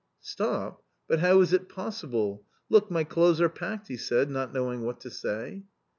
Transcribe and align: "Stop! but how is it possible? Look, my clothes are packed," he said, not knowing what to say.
"Stop! 0.23 0.81
but 1.07 1.19
how 1.19 1.41
is 1.41 1.53
it 1.53 1.69
possible? 1.69 2.43
Look, 2.69 2.89
my 2.89 3.03
clothes 3.03 3.39
are 3.39 3.49
packed," 3.49 3.87
he 3.87 3.97
said, 3.97 4.31
not 4.31 4.51
knowing 4.51 4.81
what 4.81 4.99
to 5.01 5.11
say. 5.11 5.61